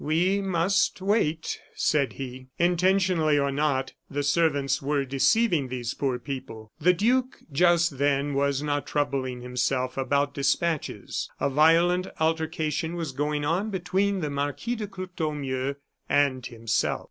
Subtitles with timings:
[0.03, 2.47] "We must wait!" said he.
[2.57, 6.71] Intentionally or not, the servants were deceiving these poor people.
[6.79, 11.29] The duke, just then, was not troubling himself about despatches.
[11.39, 15.75] A violent altercation was going on between the Marquis de Courtornieu
[16.09, 16.99] and himself.